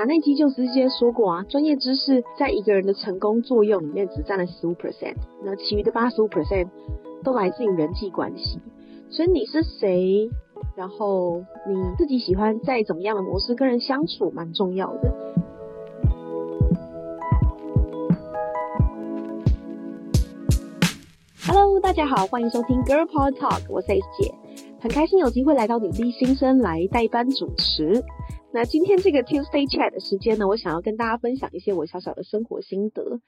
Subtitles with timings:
[0.00, 6.68] 卡内基就直接说过啊，专业知识在一个人的成功作用里面只占了十五 percent，那其余的八十五 percent
[7.22, 8.58] 都来自于人际关系。
[9.10, 10.30] 所以你是谁，
[10.74, 15.12] 然后你自己喜欢在怎么样的模式跟人相处，蛮重要的。
[21.46, 24.34] Hello，大家好，欢迎收听 Girl Power Talk，我是 S 姐，
[24.80, 28.02] 很开心有机会来到女力新生来代班主持。
[28.52, 33.20] 那今天这个 Tuesday Chat 的时间呢，我想要跟大家分享一些我小小的生活心得。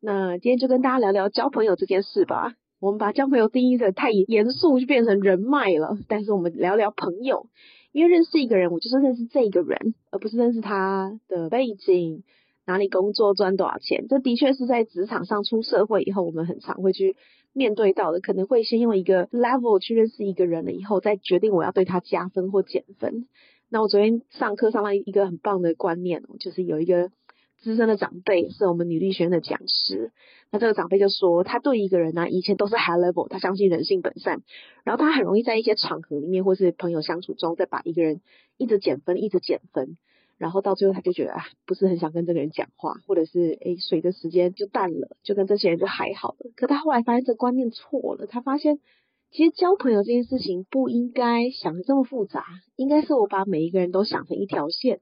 [0.00, 2.54] 那今天就跟大家聊聊交朋友这件事吧。
[2.80, 5.98] 我们把交朋友定义的太严肃，就变成人脉了。
[6.08, 7.46] 但是我们聊聊朋友，
[7.92, 12.24] 因为认识一个人，我就是认识这个人，而不是认识他的背景、
[12.64, 14.06] 哪里工作、赚多少钱。
[14.08, 17.16] 这的确是在职场上出社会以后，我们很常会去
[17.52, 18.20] 面对到的。
[18.20, 23.26] 可能会先用一个 level 去认识一个人了，以后再决定我要对他加分或减分。
[23.72, 27.12] 那我昨天上课上了一个很棒的观念哦，就是有一个
[27.56, 30.10] 资深的长辈是我们女力学院的讲师。
[30.50, 34.42] 那这个长辈就说，他对一个人呢、啊，以前都是 high level，他相信人性本善，
[34.82, 38.20] 然后他很容易在一些场合里面或是朋友相处中，再把一个人
[38.56, 39.96] 一直减分，一直减分，
[40.36, 46.50] 然后到最后他就觉得啊，不是很想跟这个人讲话，或者是诶，随着时间就淡了，就跟这些人就还好了。
[46.56, 48.80] 可他后来发现这个观念错了，他发现。
[49.32, 55.00] 其实交朋友这件事情不应该想得这么复杂，应该是我把每一个人都想成一条线，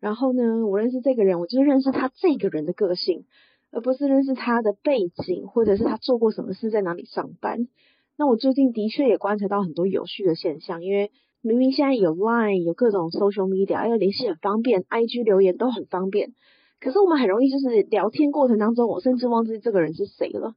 [0.00, 3.26] 然后呢，我认识这个人，我就认识他这个人的个性，
[3.70, 7.68] 而不是认识他的背景，或者是他做过什么事，在哪里上班。
[8.16, 11.10] 那我最近的确也观察到很多有趣的现象，因为
[11.42, 16.32] 明明现在有 Line，有各种 social media，要联系很方便，IG 留言都很方便，
[16.80, 20.54] 可是我们很容易就是聊天过程当中，我甚至忘记这个人是谁了。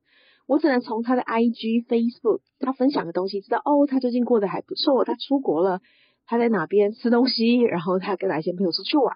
[0.51, 5.79] 我只能从他的 IG、Facebook，他分享的东西知道，哦，他最近过得还不错，他出国了，
[6.25, 9.15] 他在哪边吃东西，然后他跟哪些朋友出去玩，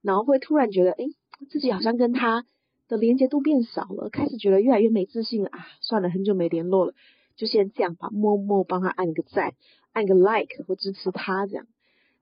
[0.00, 1.08] 然后会突然觉得，诶，
[1.50, 2.46] 自己好像跟他
[2.88, 6.94] 的连接度变少了，开始觉得越来越没自信了啊，算了，很久没联络了，
[7.36, 9.52] 就先这样吧，默默帮他按个赞，
[9.92, 11.66] 按个 like 或支持他这样。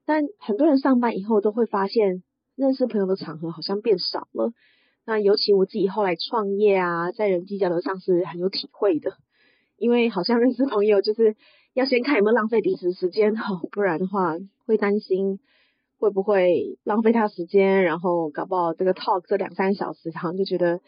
[0.05, 2.23] 但很多人上班以后都会发现，
[2.57, 4.51] 认识朋友的场合好像变少了。
[5.09, 9.17] 那尤其我自己后来创业啊，在人际交流上是很有体会的，
[9.75, 11.35] 因为好像认识朋友就是
[11.73, 14.37] 要先看有没有浪费彼此时间哈，不然的话
[14.67, 15.39] 会担心
[15.97, 20.79] 会不会浪费他时间，然后搞不好这个 talk 这两三小时，好像就觉得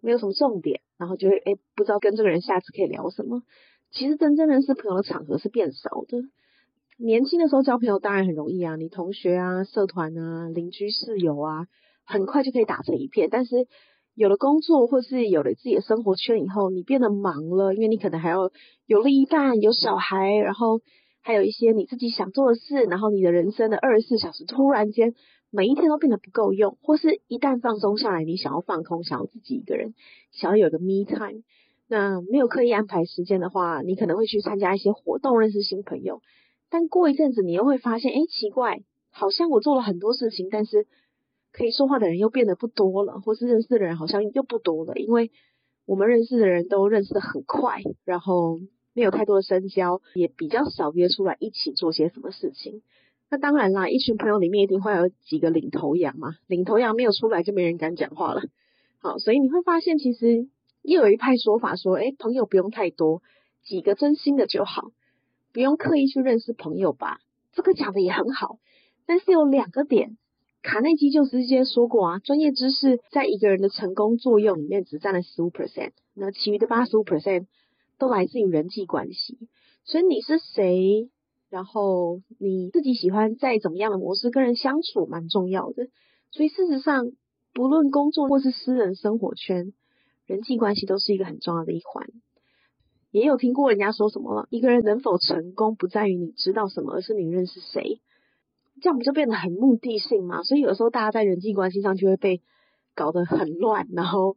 [0.00, 3.44] 没有什么重点，然后就会诶不知道跟这个人下次可以聊什么。
[3.92, 6.18] 其实真正认识朋友的场合是变少的。
[6.96, 11.68] 年轻的时候交朋友当然很容易啊，你同学啊、社团啊、邻居室友啊。
[12.04, 13.66] 很快就可以打成一片，但是
[14.14, 18.50] 有了工作或是有了自己的生活圈以后，你变得忙了，因为你可能还要
[18.86, 20.80] 有另一半、有小孩，然后
[21.22, 25.14] 还有一些你自己想做的事，然后你的人生的二十四小时突然间
[25.50, 29.94] 每一天都变得不够用，或是一旦放松下来，你想要放空，想要自己一个人，
[30.32, 31.42] 想要有个 me time，
[31.88, 36.20] 那没有刻意安排时间的话，你可能会去参加一些活动，认识新朋友，
[36.68, 40.86] 但过一阵子你又会发现，哎，奇怪，好像我做了很多事情，但是。
[41.52, 45.30] 可以说话的人又变得不多了，或是认识的人好像又不多了，因为
[45.84, 48.58] 我们认识的人都认识的很快，然后
[48.94, 52.82] 没有太多的深交，也比较少约出来一起做些什么事情。
[53.28, 58.42] 那当然啦，一群朋友里面一定会有几个领头羊嘛，领头羊没有出来就没人敢讲话了。
[59.00, 60.48] 好，所以你会发现其实
[60.82, 63.22] 又有一派说法说，诶，朋友不用太多，
[63.62, 64.90] 几个真心的就好，
[65.52, 67.18] 不用刻意去认识朋友吧。
[67.52, 68.58] 这个讲的也很好，
[69.04, 70.16] 但是有两个点。
[70.62, 77.46] 卡内基就直接说过啊，专业知识在一个人的成功作用里面只占了十五 percent，那其余的八十五 percent
[77.98, 79.38] 都来自于人际关系。
[79.84, 81.10] 所以你是谁，
[81.50, 85.88] 然后你自己喜欢在怎么样的模式跟人相处，蛮重要的。
[86.30, 87.10] 所以事实上，
[87.52, 89.72] 不论工作或是私人生活圈，
[90.26, 92.06] 人际关系都是一个很重要的一环。
[93.10, 98.00] 也有听过人家说什么了，一个人能否成功，不在于你知道什么，而是你认识谁。
[98.82, 100.42] 这样不就变得很目的性嘛？
[100.42, 102.42] 所以有时候大家在人际关系上就会被
[102.94, 104.36] 搞得很乱，然后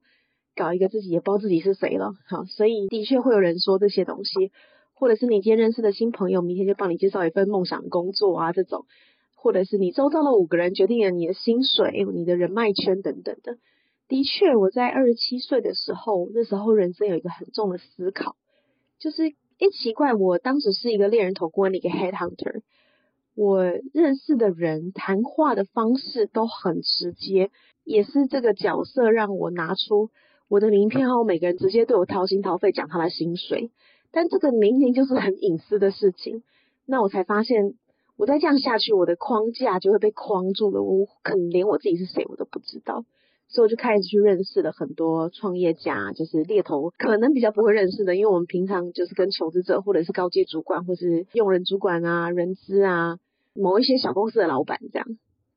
[0.55, 2.13] 搞一个自己也不知道自己是谁了。
[2.27, 4.51] 好，所以的确会有人说这些东西，
[4.93, 8.85] 或者是你今天认识的新朋友，明天就帮你介绍一份梦想工作啊，这种，
[9.35, 13.57] 或者是你周遭的五个人决定了你的薪水、你的人脉圈等等的。
[14.07, 18.35] 的确，我在二十七岁的时候，那时候人生有一个很重的思考，
[18.99, 22.61] 就是，哎，奇怪，我当时是一个猎人头顾问的一个 head hunter。
[23.35, 27.51] 我认识的人谈话的方式都很直接，
[27.83, 30.09] 也是这个角色让我拿出
[30.47, 33.71] 我的名片后，每个人直接对我掏心掏肺讲他的薪水，
[34.11, 36.43] 但这个明明就是很隐私的事情，
[36.85, 37.73] 那我才发现
[38.17, 43.03] 我再这样下去，我的框架就会被框住了，我可能连我自己是谁我都不知道。
[43.47, 53.19] 所以我就开始去认识了很多创业家，就是猎头可能比较不会认识的，因为我们平常就是跟求职者或者是高阶主管或是用人主管啊、人资啊、
[53.55, 55.07] 某一些小公司的老板这样，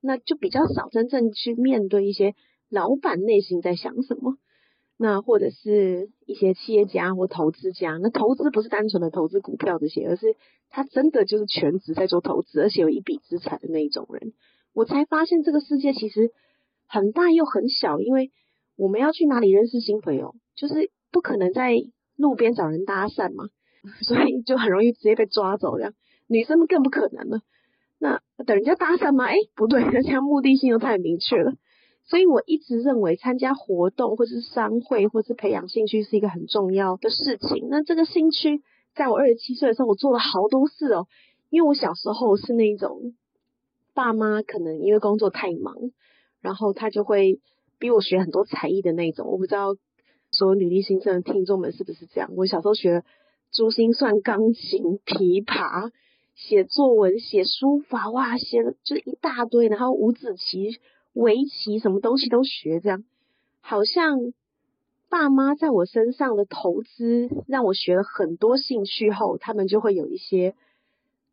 [0.00, 2.34] 那就比较少真正去面对一些
[2.70, 4.36] 老板内心在想什么。
[4.96, 10.34] 那或者是一些企业家或投资家，那投资不是单纯的投资股票这些，而是
[10.70, 14.32] 他真的就是全职在做投资，而且有一笔资产的那一种人，
[14.72, 16.32] 我才发现这个世界其实。
[16.90, 18.30] 很大又很小，因为
[18.74, 21.74] 我们要去哪里认识新朋友，就是不可能在
[22.16, 23.44] 路边找人搭讪嘛，
[24.00, 25.92] 所以就很容易直接被抓走这样。
[26.28, 27.42] 女生更不可能了，
[27.98, 29.26] 那等人家搭讪吗？
[29.26, 31.52] 哎，不对，人家目的性又太明确了。
[32.04, 37.68] 所以我一直认为参加活动或是商会或是培养兴趣是一个很重要的事情。
[37.70, 38.62] 那这个兴趣，
[38.94, 41.06] 在我二十七岁的时候，我做了好多事哦，
[41.50, 43.14] 因为我小时候是那种
[43.94, 45.74] 爸妈可能因为工作太忙。
[46.40, 47.40] 然后他就会
[47.80, 49.74] 逼我学很多才艺的那种，我不知道
[50.30, 52.30] 所有女力新生的听众们是不是这样。
[52.36, 53.02] 我小时候学
[53.52, 55.90] 珠心算、钢琴、琵琶、
[56.38, 59.68] 写作文、写书法，哇，写了就一大堆。
[59.68, 60.78] 然后五子棋、
[61.12, 63.04] 围棋，什么东西都学，这样
[63.60, 64.32] 好像
[65.10, 70.54] 爸妈在我身上的投资，让我学了很多兴趣后，他们就会有一些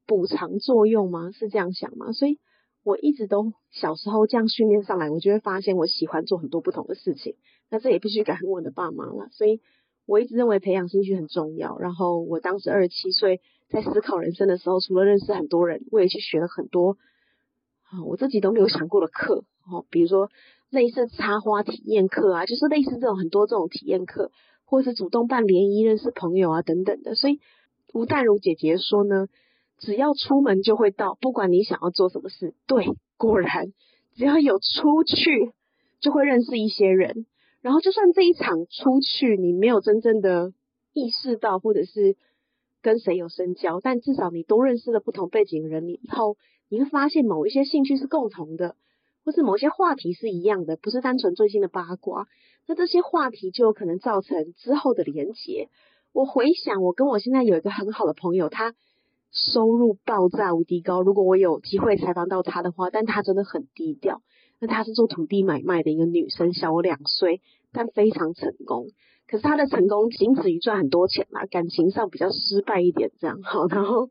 [0.05, 1.31] 补偿作用吗？
[1.31, 2.11] 是这样想吗？
[2.11, 2.39] 所以。
[2.83, 7.35] 我一直都小时候这样训练上来，我就会发现我喜欢做很多不同的事情。
[7.71, 9.27] 那这也必须感恩我的爸妈了。
[9.31, 9.59] 所以
[10.05, 11.77] 我一直认为培养兴趣很重要。
[11.77, 16.97] 然后我当时二十七岁，在思考人生的时候，除了认识很多人，我也去学了很多
[17.89, 19.43] 啊，我自己都没有想过的课。
[19.71, 20.29] 哦，比如说
[20.69, 24.31] 类似插花体验课啊，就是类似这种很多这种体验课，
[24.65, 27.15] 或是主动办联谊认识朋友啊等等的。
[27.15, 27.39] 所以
[27.93, 29.27] 吴淡如姐姐说呢。
[29.77, 32.53] 只要出门就会到，不管你想要做什么事。
[32.65, 32.85] 对，
[33.17, 33.73] 果然，
[34.15, 35.51] 只要有出去，
[35.99, 37.25] 就会认识一些人。
[37.65, 40.53] 然后，就算这一场出去你没有真正的
[40.93, 42.15] 意识到，或者是
[42.83, 46.37] 跟谁有深交，但至少你都认识了不同背景的人，你以后
[46.69, 48.75] 你会发现某一些兴趣是共同的，
[49.23, 52.27] 或是某些话题是一样的，不是单纯最新的八卦。
[52.67, 55.69] 那这些话题就有可能造成之后的连结。
[56.13, 58.75] 我回想，我跟我现在有一个很好的朋友，他。
[59.31, 64.21] 收入爆炸无敌高，如果我有机会采访到他的话，但他真的很低调。
[64.59, 67.41] 那她是做土地买卖的一个女生，小我两岁，
[67.71, 68.87] 但非常成功。
[69.27, 73.41] 可是她的成功仅止于赚很多钱嘛，感情上比较失败一点，这样。
[73.43, 74.09] 好，然后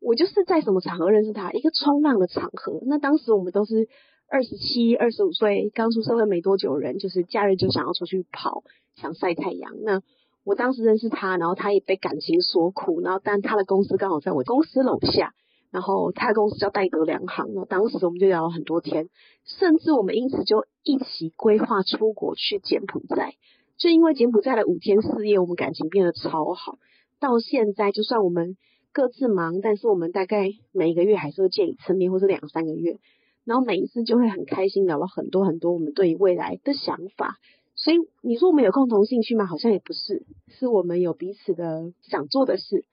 [0.00, 1.52] 我就是在什么场合认识她？
[1.52, 2.80] 一个冲浪的场合。
[2.86, 3.88] 那当时我们都是
[4.28, 8.62] 二十七、二十五岁，刚出社会没多久人，就是假日就想要出去跑，
[8.96, 9.72] 想晒太阳。
[9.82, 10.00] 那
[10.44, 15.34] 我当时认识她，然后她也被感情所苦，然后但她的公司刚好在我公司楼下，
[15.70, 19.08] 然后他的公司叫戴德梁行，然后当时我们就聊了很多天，
[19.44, 23.34] 甚至我们因此就一起规划出国去柬埔寨，
[23.76, 26.78] 就因为柬埔寨的五天四夜，我们感情变得超好，
[27.20, 28.56] 到现在就算我们
[28.92, 32.98] 各自忙，但是我们大概每一个月还是会见一次面，或是两三个月，
[33.44, 37.36] 然后每一次就会很开心聊了很多很多我们对于未来的想法。
[37.74, 39.46] 所以你说我们有共同兴趣吗？
[39.46, 42.84] 好像也不是，是我们有彼此的想做的事，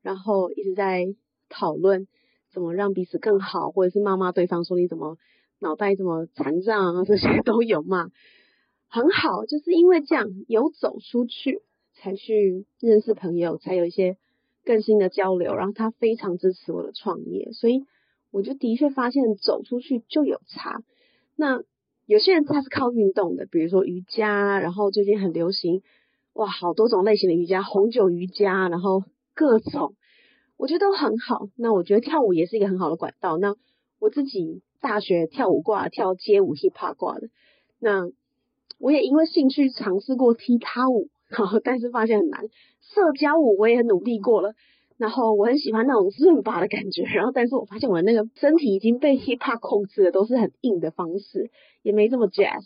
[0.00, 1.04] 然后一直在
[1.50, 2.06] 讨论
[2.52, 5.16] 怎么让彼此更好，或者是骂骂对方说你怎么
[5.60, 8.10] 脑袋怎么残障啊，这些都有嘛，
[8.88, 11.62] 很好，就是因为这样有走出去，
[11.94, 14.16] 才去认识朋友，才有一些
[14.64, 17.84] 更新的交流，然后他非常支持我的创业，所以
[18.30, 20.82] 我就的确发现走出去就有差，
[21.36, 21.62] 那。
[22.06, 25.80] 有些人他是靠运动的，比如说瑜伽，然后最近很流行，
[26.32, 29.94] 哇，好多种类型的瑜伽，红酒瑜伽，然后各种，
[30.60, 31.48] 我觉得都很好。
[31.56, 33.38] 那我觉得跳舞也是一个很好的管道。
[33.38, 33.56] 那
[33.98, 37.28] 我自己大学跳舞挂，跳街舞 hip hop 挂的，
[37.78, 38.10] 那
[38.78, 42.44] 我也因为兴趣尝试过踢踏舞，然后但是发现很难。
[42.82, 44.52] 社交舞我也很努力过了。
[44.98, 51.50] 然后我很喜欢那种伦巴的感觉，然后但是我发现我的那个身体已经被 hip hop 控制了，都是很硬的方式，
[51.80, 52.62] 也没这么 jazz，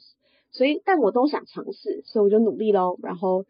[0.51, 2.99] 所以但我都想尝试，所以我就努力喽。
[3.05, 3.45] 然后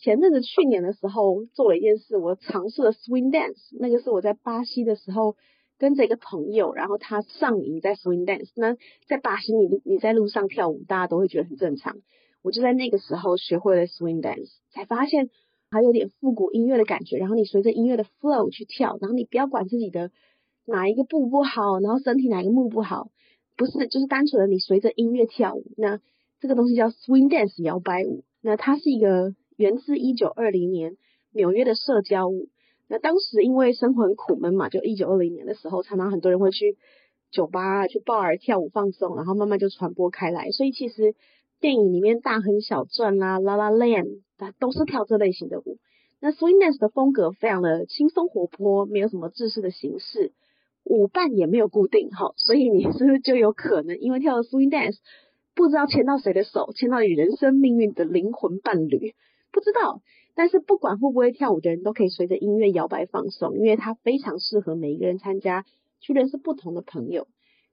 [0.00, 5.36] 前阵子去年的时候做了一件事，我尝试了 swing dance，那个是我在巴西的时候
[5.78, 8.50] 跟着一个朋友，然后他上瘾在 swing dance。
[8.56, 8.76] 那
[9.06, 11.96] 在巴西你你在路上跳舞，大家都会觉得很正常。
[12.42, 15.30] 我就在那个时候学会了 swing dance，才发现。
[15.72, 20.10] 还有点复古音乐的感觉，然后你随着音乐的 flow 去跳，然后你不要管自己的
[20.66, 23.12] 哪一个步不好，然后身体哪一个步不好，
[23.56, 25.62] 不是，就是单纯的你随着音乐跳舞。
[25.76, 26.00] 那
[26.40, 30.96] 这个东西叫 swing dance 摇摆舞，那它是一个源自一九二零年
[31.34, 32.48] 纽约的社交舞。
[32.88, 36.78] 那当时因为生活很苦闷嘛，就一九二零年的时候，常常很多人会去
[37.30, 40.50] 酒吧、去 bar 跳舞放松，然后慢慢就传播开来。
[40.50, 41.14] 所以其实
[41.60, 44.22] 电影里面大亨小传啦、La La Land，
[44.58, 45.76] 都是跳这类型的舞。
[46.20, 50.32] 那 Swing Dance 的风格非常的轻松活泼，没有什么制式的形式，
[50.84, 54.96] 舞伴也没有固定哈，所以你是不是就有可能因为跳了 Swing Dance，
[55.54, 59.14] 不知道牵到谁的手，牵到你人生命运的灵魂伴侣？
[59.52, 60.02] 不知道。
[60.34, 65.64] 但是不管会不会跳舞的人都可以随着音乐摇摆放松，因为它非常适合每一个人参加，
[66.00, 67.26] 去认识不同的朋友。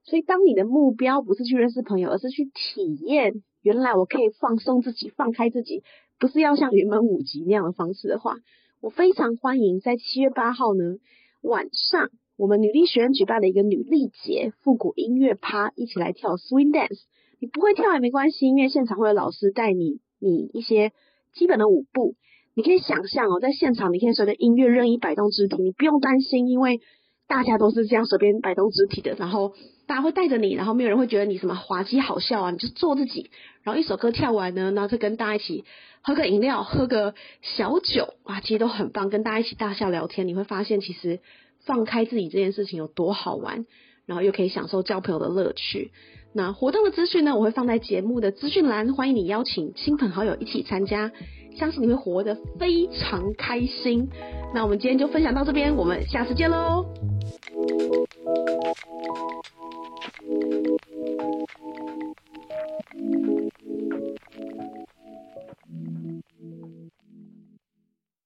[0.04, 5.82] 所以当你的目标不是去认识朋友，而是去体验，原来我可以放松自己，放开自己，
[6.18, 8.36] 不是要像云门舞集那样的方式的话，
[8.80, 10.96] 我非常欢迎在七月八号呢
[11.42, 17.02] 晚上，我们女力学院举办的一个女力节复古音乐趴，一起来跳 swing dance。
[17.38, 20.92] 你不会跳也没关系，因为现场会有老师带你，你一些
[21.34, 22.14] 基本的舞步。
[22.54, 26.80] 你可以想象哦，在现场你可以随着音乐任意摆动肢体，你不用担心，因为
[27.28, 29.52] 大家都是这样随便摆动肢体的，然后
[29.86, 33.30] 大家会带着你，然后没有人会觉得你什么滑稽好笑啊，你就做自己，
[33.62, 35.64] 然后一首歌跳完呢，然后再跟大家一起
[36.02, 41.20] 喝个饮料，喝个小酒啊，其实都很棒，跟大家一起大笑聊天，你会发现其实
[41.64, 43.66] 放开自己这件事情有多好玩，
[44.04, 45.92] 然后又可以享受交朋友的乐趣。
[46.32, 51.10] 那活动的资讯呢，我会放在节目的资讯栏，欢迎你邀请亲朋好友一起参加。
[51.58, 54.08] 相信你会活得非常开心。
[54.54, 56.86] 那我们今天就分享到这边，我们下次见喽。